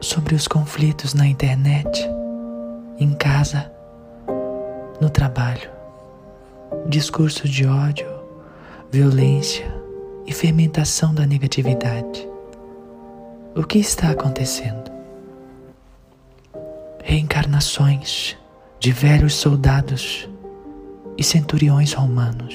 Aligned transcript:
sobre 0.00 0.34
os 0.34 0.46
conflitos 0.46 1.14
na 1.14 1.26
internet, 1.26 2.08
em 2.98 3.12
casa, 3.14 3.70
no 5.00 5.10
trabalho. 5.10 5.70
Discursos 6.88 7.50
de 7.50 7.66
ódio, 7.66 8.06
violência 8.90 9.66
e 10.26 10.32
fermentação 10.32 11.14
da 11.14 11.26
negatividade. 11.26 12.28
O 13.54 13.62
que 13.64 13.78
está 13.78 14.10
acontecendo? 14.10 14.90
Reencarnações 17.02 18.36
de 18.78 18.92
velhos 18.92 19.34
soldados 19.34 20.28
e 21.16 21.24
centuriões 21.24 21.92
romanos 21.92 22.54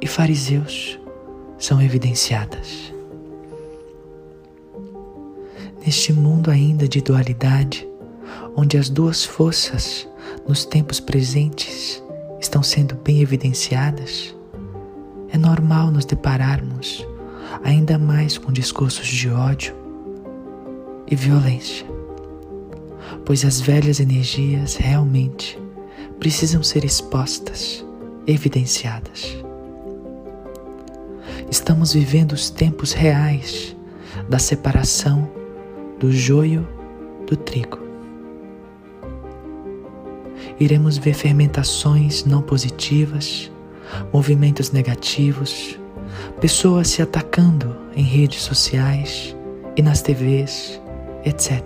e 0.00 0.06
fariseus 0.06 0.98
são 1.58 1.80
evidenciadas. 1.80 2.92
Neste 5.84 6.12
mundo 6.12 6.50
ainda 6.50 6.86
de 6.86 7.00
dualidade, 7.00 7.88
onde 8.54 8.76
as 8.76 8.90
duas 8.90 9.24
forças 9.24 10.06
nos 10.46 10.66
tempos 10.66 11.00
presentes 11.00 12.02
estão 12.38 12.62
sendo 12.62 12.94
bem 12.96 13.22
evidenciadas, 13.22 14.36
é 15.32 15.38
normal 15.38 15.90
nos 15.90 16.04
depararmos 16.04 17.06
ainda 17.64 17.98
mais 17.98 18.36
com 18.36 18.52
discursos 18.52 19.06
de 19.06 19.30
ódio 19.30 19.74
e 21.06 21.16
violência, 21.16 21.86
pois 23.24 23.42
as 23.44 23.60
velhas 23.60 24.00
energias 24.00 24.76
realmente 24.76 25.58
precisam 26.18 26.62
ser 26.62 26.84
expostas, 26.84 27.84
evidenciadas. 28.26 29.34
Estamos 31.50 31.94
vivendo 31.94 32.32
os 32.32 32.50
tempos 32.50 32.92
reais 32.92 33.74
da 34.28 34.38
separação 34.38 35.39
do 36.00 36.10
joio 36.10 36.66
do 37.26 37.36
trigo. 37.36 37.78
Iremos 40.58 40.96
ver 40.96 41.12
fermentações 41.12 42.24
não 42.24 42.40
positivas, 42.40 43.52
movimentos 44.10 44.72
negativos, 44.72 45.78
pessoas 46.40 46.88
se 46.88 47.02
atacando 47.02 47.76
em 47.94 48.02
redes 48.02 48.40
sociais 48.42 49.36
e 49.76 49.82
nas 49.82 50.00
TVs, 50.00 50.80
etc. 51.24 51.60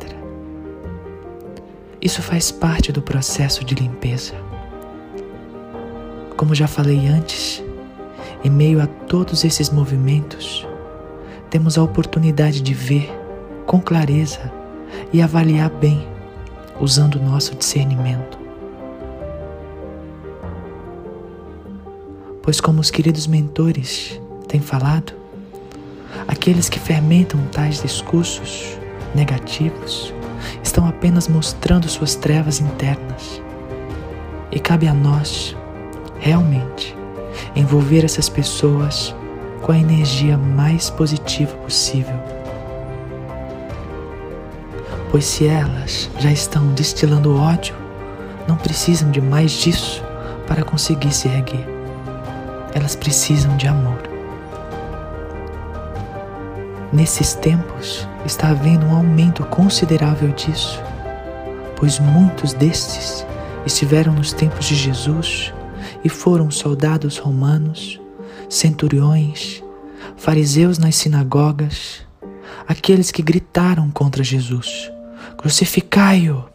Isso 2.03 2.21
faz 2.21 2.51
parte 2.51 2.91
do 2.91 3.01
processo 3.01 3.65
de 3.65 3.77
limpeza. 3.77 4.35
Como 6.37 6.57
já 6.57 6.67
falei 6.67 7.07
antes, 7.07 7.63
em 8.43 8.51
meio 8.51 8.83
a 8.83 8.87
todos 8.87 9.45
esses 9.45 9.71
movimentos, 9.71 10.67
temos 11.51 11.79
a 11.79 11.83
oportunidade 11.85 12.61
de 12.61 12.75
ver 12.75 13.24
com 13.67 13.81
clareza 13.81 14.53
e 15.13 15.21
avaliar 15.23 15.71
bem, 15.71 16.07
usando 16.81 17.17
o 17.17 17.23
nosso 17.23 17.55
discernimento. 17.55 18.39
Pois, 22.43 22.61
como 22.61 22.81
os 22.81 22.91
queridos 22.91 23.27
mentores 23.27 24.21
têm 24.49 24.61
falado, 24.61 25.15
aqueles 26.29 26.69
que 26.69 26.79
fermentam 26.79 27.41
tais 27.51 27.81
discursos 27.81 28.79
negativos 29.15 30.13
estão 30.63 30.87
apenas 30.87 31.27
mostrando 31.29 31.89
suas 31.89 32.15
trevas 32.15 32.61
internas. 32.61 33.41
E 34.53 34.61
cabe 34.61 34.87
a 34.87 34.95
nós, 34.95 35.57
realmente, 36.21 36.95
envolver 37.57 38.05
essas 38.05 38.29
pessoas 38.29 39.15
com 39.63 39.73
a 39.73 39.79
energia 39.79 40.37
mais 40.37 40.91
positiva 40.91 41.57
possível. 41.57 42.34
Pois 45.15 45.27
se 45.27 45.47
elas 45.47 46.11
já 46.19 46.33
estão 46.33 46.75
destilando 46.75 47.37
ódio, 47.37 47.73
não 48.49 48.57
precisam 48.57 49.13
de 49.13 49.21
mais 49.21 49.53
disso 49.53 50.03
para 50.45 50.65
conseguir 50.65 51.15
se 51.15 51.29
erguer. 51.29 51.65
Elas 52.75 52.97
precisam 52.97 53.57
de 53.57 53.69
amor. 53.69 54.03
Nesses 56.93 57.33
tempos 57.33 58.09
está 58.27 58.49
havendo 58.49 58.87
um 58.87 58.97
aumento 58.97 59.45
considerável 59.45 60.33
disso, 60.33 60.83
pois 61.77 62.01
muitos 62.01 62.53
destes 62.53 63.25
estiveram 63.65 64.13
nos 64.15 64.33
tempos 64.33 64.67
de 64.67 64.75
Jesus 64.75 65.55
e 66.03 66.09
foram 66.09 66.51
soldados 66.51 67.19
romanos, 67.19 68.01
centuriões, 68.51 69.63
fariseus 70.17 70.77
nas 70.77 70.97
sinagogas, 70.97 72.05
aqueles 72.67 73.13
que 73.13 73.23
gritaram 73.23 73.93
contra 73.93 74.25
Jesus: 74.25 74.93
Crucificai-o! 75.45 76.47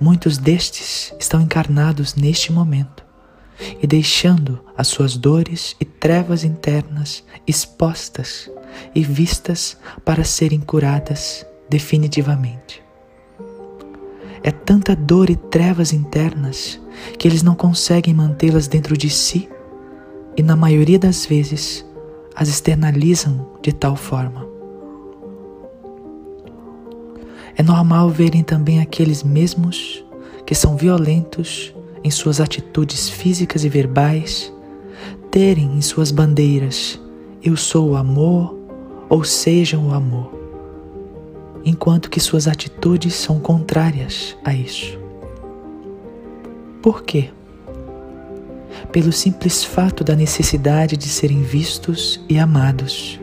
Muitos 0.00 0.38
destes 0.38 1.12
estão 1.18 1.40
encarnados 1.40 2.14
neste 2.14 2.52
momento 2.52 3.04
e 3.82 3.88
deixando 3.88 4.60
as 4.78 4.86
suas 4.86 5.16
dores 5.16 5.74
e 5.80 5.84
trevas 5.84 6.44
internas 6.44 7.24
expostas 7.44 8.48
e 8.94 9.02
vistas 9.02 9.76
para 10.04 10.22
serem 10.22 10.60
curadas 10.60 11.44
definitivamente. 11.68 12.80
É 14.40 14.52
tanta 14.52 14.94
dor 14.94 15.28
e 15.28 15.34
trevas 15.34 15.92
internas 15.92 16.80
que 17.18 17.26
eles 17.26 17.42
não 17.42 17.56
conseguem 17.56 18.14
mantê-las 18.14 18.68
dentro 18.68 18.96
de 18.96 19.10
si 19.10 19.48
e, 20.36 20.42
na 20.42 20.54
maioria 20.54 21.00
das 21.00 21.26
vezes, 21.26 21.84
as 22.36 22.48
externalizam 22.48 23.58
de 23.60 23.72
tal 23.72 23.96
forma. 23.96 24.51
É 27.56 27.62
normal 27.62 28.08
verem 28.10 28.42
também 28.42 28.80
aqueles 28.80 29.22
mesmos 29.22 30.04
que 30.46 30.54
são 30.54 30.76
violentos 30.76 31.74
em 32.02 32.10
suas 32.10 32.40
atitudes 32.40 33.08
físicas 33.08 33.64
e 33.64 33.68
verbais, 33.68 34.52
terem 35.30 35.76
em 35.76 35.80
suas 35.80 36.10
bandeiras 36.10 36.98
eu 37.44 37.56
sou 37.56 37.90
o 37.90 37.96
amor 37.96 38.56
ou 39.08 39.24
sejam 39.24 39.88
o 39.88 39.92
amor, 39.92 40.32
enquanto 41.64 42.08
que 42.08 42.20
suas 42.20 42.46
atitudes 42.46 43.14
são 43.14 43.40
contrárias 43.40 44.36
a 44.44 44.54
isso. 44.54 44.96
Por 46.80 47.02
quê? 47.02 47.30
Pelo 48.92 49.12
simples 49.12 49.64
fato 49.64 50.04
da 50.04 50.14
necessidade 50.14 50.96
de 50.96 51.08
serem 51.08 51.42
vistos 51.42 52.24
e 52.28 52.38
amados. 52.38 53.20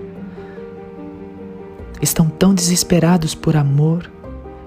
Estão 2.02 2.28
tão 2.28 2.54
desesperados 2.54 3.34
por 3.34 3.56
amor 3.56 4.12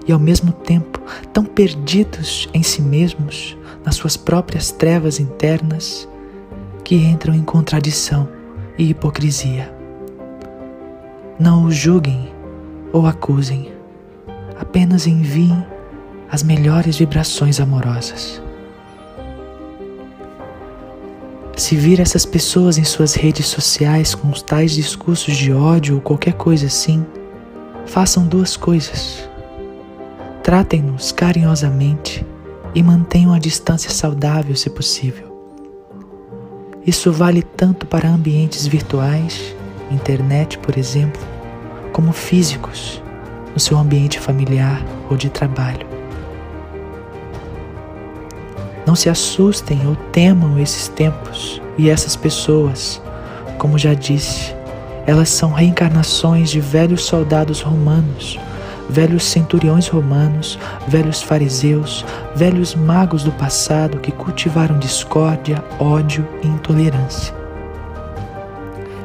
e 0.07 0.11
ao 0.11 0.19
mesmo 0.19 0.51
tempo 0.51 1.01
tão 1.31 1.45
perdidos 1.45 2.49
em 2.53 2.63
si 2.63 2.81
mesmos, 2.81 3.57
nas 3.85 3.95
suas 3.95 4.17
próprias 4.17 4.71
trevas 4.71 5.19
internas, 5.19 6.07
que 6.83 6.95
entram 6.95 7.33
em 7.33 7.41
contradição 7.41 8.27
e 8.77 8.89
hipocrisia. 8.89 9.73
Não 11.39 11.65
o 11.65 11.71
julguem 11.71 12.31
ou 12.91 13.07
acusem, 13.07 13.71
apenas 14.59 15.07
enviem 15.07 15.65
as 16.29 16.43
melhores 16.43 16.97
vibrações 16.97 17.59
amorosas. 17.59 18.41
Se 21.55 21.75
vir 21.75 21.99
essas 21.99 22.25
pessoas 22.25 22.77
em 22.77 22.83
suas 22.83 23.13
redes 23.13 23.45
sociais 23.45 24.15
com 24.15 24.29
os 24.29 24.41
tais 24.41 24.71
discursos 24.71 25.35
de 25.37 25.53
ódio 25.53 25.95
ou 25.95 26.01
qualquer 26.01 26.33
coisa 26.33 26.65
assim, 26.65 27.05
façam 27.85 28.25
duas 28.25 28.57
coisas. 28.57 29.29
Tratem-nos 30.43 31.13
carinhosamente 31.13 32.25
e 32.75 32.83
mantenham 32.83 33.33
a 33.33 33.39
distância 33.39 33.89
saudável 33.89 34.53
se 34.57 34.69
possível. 34.69 35.31
Isso 36.85 37.13
vale 37.13 37.41
tanto 37.41 37.85
para 37.85 38.09
ambientes 38.09 38.67
virtuais, 38.67 39.55
internet, 39.89 40.57
por 40.57 40.77
exemplo, 40.77 41.21
como 41.93 42.11
físicos, 42.11 43.01
no 43.53 43.59
seu 43.59 43.77
ambiente 43.77 44.19
familiar 44.19 44.83
ou 45.09 45.15
de 45.15 45.29
trabalho. 45.29 45.87
Não 48.85 48.95
se 48.95 49.09
assustem 49.09 49.87
ou 49.87 49.95
temam 50.11 50.59
esses 50.59 50.89
tempos 50.89 51.61
e 51.77 51.89
essas 51.89 52.17
pessoas. 52.17 53.01
Como 53.57 53.77
já 53.77 53.93
disse, 53.93 54.53
elas 55.07 55.29
são 55.29 55.53
reencarnações 55.53 56.49
de 56.49 56.59
velhos 56.59 57.05
soldados 57.05 57.61
romanos, 57.61 58.37
velhos 58.89 59.23
centuriões 59.23 59.87
romanos, 59.87 60.59
velhos 60.87 61.21
fariseus, 61.21 62.05
velhos 62.35 62.75
magos 62.75 63.23
do 63.23 63.31
passado 63.31 63.99
que 63.99 64.11
cultivaram 64.11 64.77
discórdia, 64.79 65.63
ódio 65.79 66.27
e 66.43 66.47
intolerância. 66.47 67.33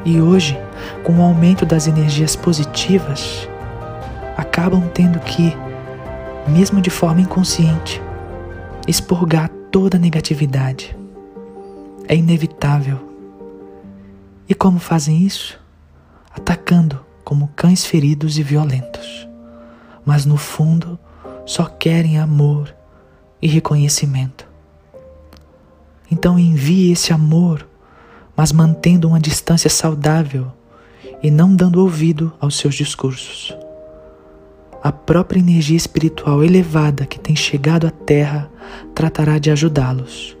E 0.05 0.21
hoje, 0.21 0.59
com 1.03 1.19
o 1.19 1.21
aumento 1.21 1.65
das 1.65 1.87
energias 1.87 2.35
positivas, 2.35 3.47
acabam 4.37 4.89
tendo 4.93 5.19
que, 5.19 5.55
mesmo 6.47 6.81
de 6.81 6.89
forma 6.89 7.21
inconsciente, 7.21 8.01
expurgar 8.87 9.49
toda 9.71 9.97
a 9.97 9.99
negatividade. 9.99 10.97
É 12.07 12.15
inevitável. 12.15 12.99
E 14.47 14.55
como 14.55 14.79
fazem 14.79 15.21
isso? 15.21 15.59
Atacando 16.33 16.99
como 17.23 17.51
cães 17.55 17.85
feridos 17.85 18.39
e 18.39 18.43
violentos, 18.43 19.28
mas 20.09 20.25
no 20.25 20.37
fundo 20.37 20.97
só 21.45 21.65
querem 21.65 22.17
amor 22.17 22.75
e 23.39 23.47
reconhecimento. 23.47 24.43
Então 26.09 26.39
envie 26.39 26.91
esse 26.91 27.13
amor, 27.13 27.67
mas 28.35 28.51
mantendo 28.51 29.07
uma 29.07 29.19
distância 29.19 29.69
saudável 29.69 30.51
e 31.21 31.29
não 31.29 31.55
dando 31.55 31.79
ouvido 31.79 32.33
aos 32.39 32.57
seus 32.57 32.73
discursos. 32.73 33.55
A 34.81 34.91
própria 34.91 35.37
energia 35.37 35.77
espiritual 35.77 36.43
elevada 36.43 37.05
que 37.05 37.19
tem 37.19 37.35
chegado 37.35 37.85
à 37.85 37.91
Terra 37.91 38.49
tratará 38.95 39.37
de 39.37 39.51
ajudá-los. 39.51 40.35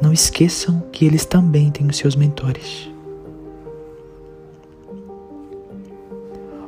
Não 0.00 0.12
esqueçam 0.12 0.82
que 0.90 1.04
eles 1.04 1.24
também 1.24 1.70
têm 1.70 1.86
os 1.86 1.96
seus 1.96 2.16
mentores. 2.16 2.91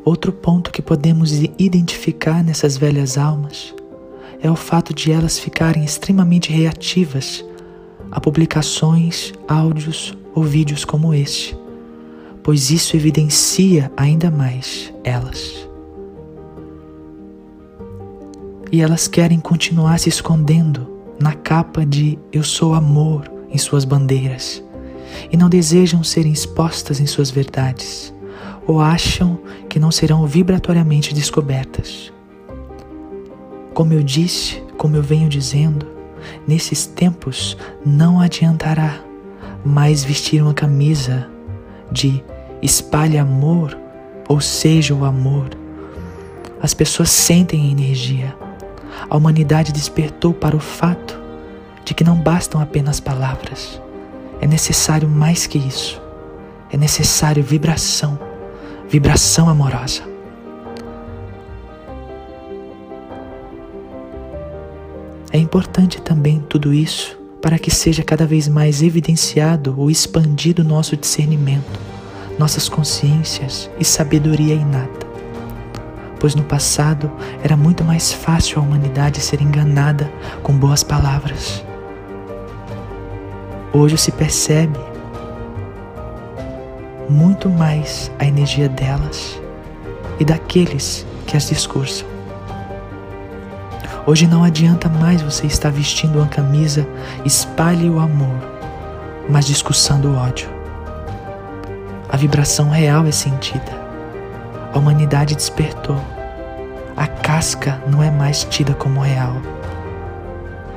Outro 0.05 0.33
ponto 0.33 0.71
que 0.71 0.83
podemos 0.83 1.33
identificar 1.59 2.45
nessas 2.45 2.77
velhas 2.77 3.17
almas 3.17 3.75
é 4.43 4.51
o 4.51 4.57
fato 4.57 4.93
de 4.93 5.11
elas 5.11 5.39
ficarem 5.39 5.83
extremamente 5.83 6.53
reativas 6.53 7.43
a 8.11 8.21
publicações, 8.21 9.33
áudios 9.49 10.15
ou 10.35 10.43
vídeos 10.43 10.85
como 10.85 11.15
este, 11.15 11.57
pois 12.43 12.71
isso 12.71 12.95
evidencia 12.95 13.91
ainda 13.97 14.31
mais 14.31 14.93
elas. 15.03 15.67
E 18.71 18.83
elas 18.83 19.09
querem 19.09 19.41
continuar 19.41 19.99
se 19.99 20.11
escondendo 20.11 20.87
na 21.19 21.33
capa 21.33 21.87
de 21.87 22.19
Eu 22.31 22.43
sou 22.43 22.75
amor 22.75 23.31
em 23.49 23.57
suas 23.57 23.87
bandeiras 23.87 24.63
e 25.33 25.37
não 25.37 25.49
desejam 25.49 26.05
serem 26.05 26.33
expostas 26.33 27.01
em 27.01 27.07
suas 27.07 27.31
verdades 27.31 28.14
ou 28.67 28.81
acham 28.81 29.39
que 29.69 29.79
não 29.79 29.91
serão 29.91 30.27
vibratoriamente 30.27 31.15
descobertas. 31.15 32.13
Como 33.75 33.93
eu 33.93 34.03
disse, 34.03 34.63
como 34.79 34.97
eu 34.97 35.03
venho 35.03 35.29
dizendo, 35.29 35.87
nesses 36.47 36.87
tempos 36.87 37.57
não 37.85 38.21
adiantará 38.21 39.01
mais 39.65 40.05
vestir 40.05 40.43
uma 40.43 40.55
camisa 40.55 41.29
de 41.91 42.23
espalhe 42.63 43.19
amor 43.19 43.77
ou 44.29 44.41
seja 44.41 44.95
o 44.95 45.05
amor. 45.05 45.51
As 46.63 46.73
pessoas 46.73 47.11
sentem 47.11 47.63
a 47.63 47.71
energia. 47.71 48.35
A 49.11 49.17
humanidade 49.17 49.73
despertou 49.73 50.33
para 50.33 50.57
o 50.57 50.61
fato 50.61 51.21
de 51.85 51.93
que 51.93 52.05
não 52.05 52.17
bastam 52.17 52.61
apenas 52.61 53.01
palavras. 53.01 53.81
É 54.41 54.47
necessário 54.47 55.09
mais 55.09 55.47
que 55.47 55.59
isso. 55.59 56.01
É 56.71 56.77
necessário 56.77 57.43
vibração 57.43 58.19
vibração 58.95 59.49
amorosa. 59.49 60.05
É 65.33 65.37
importante 65.37 66.01
também 66.01 66.39
tudo 66.49 66.73
isso 66.73 67.19
para 67.43 67.59
que 67.59 67.73
seja 67.73 68.05
cada 68.05 68.25
vez 68.25 68.47
mais 68.47 68.85
evidenciado 68.85 69.75
ou 69.77 69.91
expandido 69.91 70.63
nosso 70.63 70.97
discernimento, 70.97 71.81
nossas 72.39 72.69
consciências 72.69 73.69
e 73.81 73.85
sabedoria 73.85 74.55
inata. 74.55 75.09
Pois 76.21 76.37
no 76.37 76.45
passado 76.45 77.11
era 77.43 77.57
muito 77.57 77.83
mais 77.83 78.13
fácil 78.13 78.61
a 78.61 78.63
humanidade 78.63 79.19
ser 79.19 79.43
enganada 79.43 80.09
com 80.41 80.57
boas 80.57 80.85
palavras. 80.85 81.65
Hoje 83.73 83.99
se 83.99 84.13
percebe 84.13 84.79
muito 87.09 87.49
mais 87.49 88.11
a 88.19 88.25
energia 88.25 88.69
delas 88.69 89.41
e 90.19 90.25
daqueles 90.25 91.07
que 91.27 91.37
as 91.37 91.49
discursam. 91.49 92.07
Hoje 94.07 94.27
não 94.27 94.45
adianta 94.45 94.89
mais 94.89 95.23
você 95.23 95.47
estar 95.47 95.71
vestindo 95.71 96.19
uma 96.19 96.29
camisa 96.29 96.87
espalhe 97.25 97.89
o 97.89 97.99
amor, 97.99 98.37
mas 99.29 99.47
discussando 99.47 100.09
o 100.09 100.17
ódio. 100.17 100.49
A 102.11 102.17
vibração 102.17 102.69
real 102.69 103.07
é 103.07 103.11
sentida. 103.11 103.85
A 104.73 104.79
humanidade 104.79 105.35
despertou. 105.35 105.99
A 106.97 107.07
casca 107.07 107.83
não 107.89 108.03
é 108.03 108.11
mais 108.11 108.45
tida 108.45 108.75
como 108.75 109.01
real. 109.01 109.37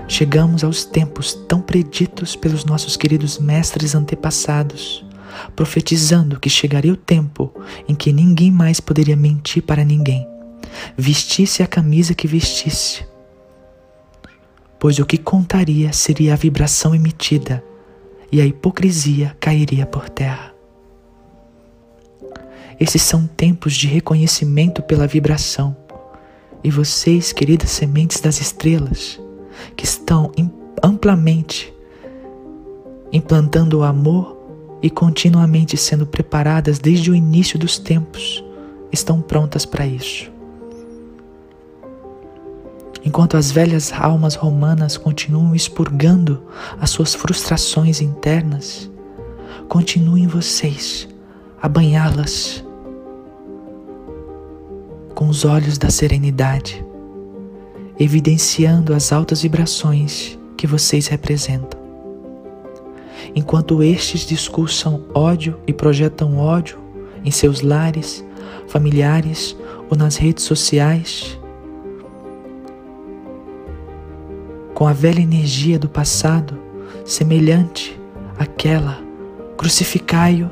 Chegamos 0.08 0.64
aos 0.64 0.86
tempos 0.86 1.34
tão 1.34 1.60
preditos 1.62 2.36
pelos 2.36 2.64
nossos 2.64 2.96
queridos 2.96 3.38
mestres 3.40 3.94
antepassados 3.94 5.07
profetizando 5.56 6.40
que 6.40 6.50
chegaria 6.50 6.94
o 6.94 6.98
tempo 6.98 7.54
em 7.88 7.96
que 7.96 8.14
ninguém 8.14 8.52
mais 8.52 8.80
poderia 8.80 9.16
mentir 9.16 9.64
para 9.64 9.84
ninguém, 9.84 10.28
vestisse 10.98 11.64
a 11.64 11.68
camisa 11.68 12.14
que 12.14 12.28
vestisse, 12.28 13.06
pois 14.80 15.00
o 15.00 15.06
que 15.06 15.18
contaria 15.18 15.92
seria 15.94 16.34
a 16.34 16.38
vibração 16.38 16.94
emitida 16.94 17.64
e 18.32 18.42
a 18.42 18.46
hipocrisia 18.46 19.36
cairia 19.40 19.86
por 19.86 20.10
terra. 20.10 20.54
Esses 22.80 23.02
são 23.02 23.26
tempos 23.26 23.74
de 23.74 23.88
reconhecimento 23.88 24.84
pela 24.84 25.08
vibração. 25.08 25.76
E 26.64 26.70
vocês, 26.70 27.32
queridas 27.32 27.72
sementes 27.72 28.20
das 28.20 28.40
estrelas, 28.40 29.20
que 29.76 29.86
estão 29.86 30.32
amplamente 30.84 31.74
implantando 33.12 33.80
o 33.80 33.84
amor 33.84 34.37
e 34.88 34.90
continuamente 34.90 35.76
sendo 35.76 36.08
preparadas 36.08 36.80
desde 36.80 37.12
o 37.12 37.16
início 37.16 37.60
dos 37.60 37.78
tempos, 37.78 38.42
estão 38.90 39.20
prontas 39.20 39.66
para 39.66 39.86
isso. 39.86 40.32
Enquanto 43.04 43.36
as 43.36 43.52
velhas 43.52 43.92
almas 43.92 44.36
romanas 44.36 44.96
continuam 44.96 45.54
expurgando 45.54 46.42
as 46.80 46.90
suas 46.90 47.14
frustrações 47.14 48.00
internas, 48.00 48.90
continuem 49.68 50.26
vocês 50.26 51.06
a 51.62 51.68
banhá-las 51.68 52.64
com 55.14 55.28
os 55.28 55.44
olhos 55.44 55.78
da 55.78 55.90
serenidade, 55.90 56.82
evidenciando 58.00 58.94
as 58.94 59.12
altas 59.12 59.42
vibrações 59.42 60.40
que 60.56 60.66
vocês 60.66 61.08
representam 61.08 61.77
enquanto 63.38 63.84
estes 63.84 64.22
discursam 64.22 65.04
ódio 65.14 65.60
e 65.68 65.72
projetam 65.72 66.40
ódio 66.40 66.80
em 67.24 67.30
seus 67.30 67.62
lares, 67.62 68.26
familiares 68.68 69.56
ou 69.92 69.96
nas 69.96 70.16
redes 70.16 70.44
sociais, 70.44 71.40
com 74.74 74.88
a 74.88 74.94
velha 74.94 75.22
energia 75.22 75.78
do 75.78 75.88
passado, 75.88 76.60
semelhante 77.06 78.00
àquela, 78.40 78.98
crucificai-o, 79.56 80.50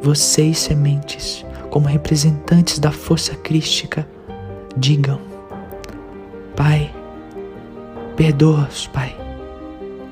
vocês 0.00 0.60
sementes, 0.60 1.44
como 1.70 1.88
representantes 1.88 2.78
da 2.78 2.92
força 2.92 3.34
crística, 3.34 4.06
digam: 4.76 5.20
Pai, 6.54 6.94
perdoa-os, 8.16 8.86
Pai 8.86 9.23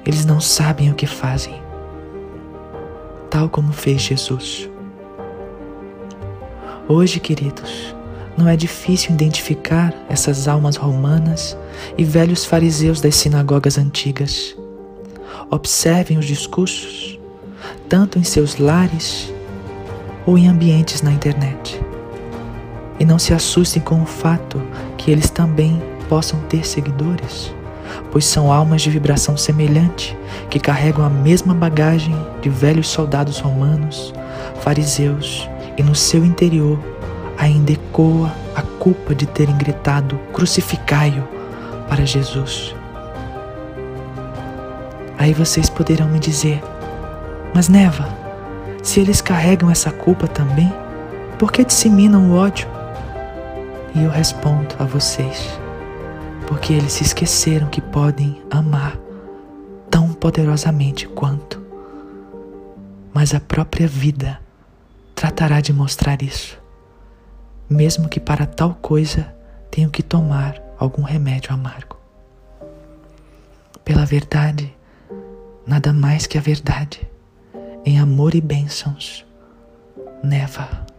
eles 0.04 0.24
não 0.24 0.40
sabem 0.40 0.90
o 0.90 0.94
que 0.94 1.06
fazem, 1.06 1.62
tal 3.30 3.48
como 3.48 3.72
fez 3.72 4.02
Jesus. 4.02 4.68
Hoje, 6.88 7.20
queridos, 7.20 7.94
não 8.36 8.48
é 8.48 8.56
difícil 8.56 9.12
identificar 9.12 9.94
essas 10.08 10.48
almas 10.48 10.76
romanas 10.76 11.56
e 11.96 12.04
velhos 12.04 12.44
fariseus 12.44 13.00
das 13.00 13.14
sinagogas 13.14 13.78
antigas. 13.78 14.56
Observem 15.48 16.18
os 16.18 16.26
discursos, 16.26 17.18
tanto 17.88 18.18
em 18.18 18.24
seus 18.24 18.56
lares 18.56 19.32
ou 20.26 20.36
em 20.36 20.48
ambientes 20.48 21.00
na 21.00 21.12
internet. 21.12 21.80
E 22.98 23.04
não 23.04 23.18
se 23.18 23.32
assustem 23.32 23.80
com 23.80 24.02
o 24.02 24.06
fato 24.06 24.60
que 24.98 25.10
eles 25.10 25.30
também 25.30 25.80
possam 26.08 26.40
ter 26.48 26.66
seguidores 26.66 27.54
pois 28.10 28.24
são 28.24 28.52
almas 28.52 28.82
de 28.82 28.90
vibração 28.90 29.36
semelhante 29.36 30.16
que 30.50 30.60
carregam 30.60 31.04
a 31.04 31.10
mesma 31.10 31.54
bagagem 31.54 32.14
de 32.40 32.48
velhos 32.48 32.88
soldados 32.88 33.38
romanos, 33.38 34.12
fariseus, 34.60 35.48
e 35.76 35.82
no 35.82 35.94
seu 35.94 36.24
interior 36.24 36.78
ainda 37.38 37.72
ecoa 37.72 38.30
a 38.54 38.62
culpa 38.62 39.14
de 39.14 39.26
terem 39.26 39.56
gritado: 39.56 40.18
Crucificai-o 40.32 41.26
para 41.88 42.04
Jesus. 42.04 42.74
Aí 45.18 45.32
vocês 45.32 45.68
poderão 45.68 46.08
me 46.08 46.18
dizer: 46.18 46.62
Mas 47.54 47.68
Neva, 47.68 48.08
se 48.82 49.00
eles 49.00 49.20
carregam 49.20 49.70
essa 49.70 49.90
culpa 49.90 50.26
também, 50.26 50.72
por 51.38 51.52
que 51.52 51.64
disseminam 51.64 52.30
o 52.30 52.36
ódio? 52.36 52.68
E 53.94 54.02
eu 54.02 54.10
respondo 54.10 54.74
a 54.78 54.84
vocês: 54.84 55.58
porque 56.52 56.74
eles 56.74 56.92
se 56.92 57.02
esqueceram 57.02 57.66
que 57.70 57.80
podem 57.80 58.42
amar 58.50 58.98
tão 59.90 60.12
poderosamente 60.12 61.08
quanto. 61.08 61.58
Mas 63.10 63.32
a 63.32 63.40
própria 63.40 63.88
vida 63.88 64.38
tratará 65.14 65.62
de 65.62 65.72
mostrar 65.72 66.20
isso. 66.20 66.60
mesmo 67.70 68.06
que 68.06 68.20
para 68.20 68.44
tal 68.44 68.74
coisa 68.74 69.34
tenho 69.70 69.88
que 69.88 70.02
tomar 70.02 70.60
algum 70.78 71.00
remédio 71.00 71.54
amargo. 71.54 71.96
Pela 73.82 74.04
verdade, 74.04 74.76
nada 75.66 75.90
mais 75.90 76.26
que 76.26 76.36
a 76.36 76.40
verdade, 76.42 77.00
em 77.82 77.98
amor 77.98 78.34
e 78.34 78.42
bênçãos, 78.42 79.24
Neva. 80.22 80.91